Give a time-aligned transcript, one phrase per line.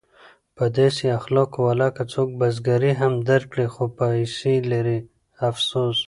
[0.55, 4.97] په داسې اخلاقو ولاکه څوک بزګري هم درکړي خو پیسې لري
[5.49, 5.99] افسوس!